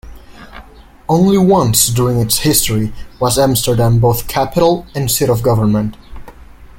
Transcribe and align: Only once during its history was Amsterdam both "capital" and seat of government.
Only 1.07 1.37
once 1.37 1.89
during 1.89 2.19
its 2.21 2.39
history 2.39 2.91
was 3.19 3.37
Amsterdam 3.37 3.99
both 3.99 4.27
"capital" 4.27 4.87
and 4.95 5.11
seat 5.11 5.29
of 5.29 5.43
government. 5.43 5.95